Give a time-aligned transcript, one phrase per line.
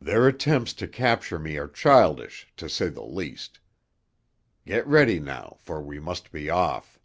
[0.00, 3.60] "Their attempts to capture me are childish, to say the least.
[4.64, 6.98] Get ready now, for we must be off."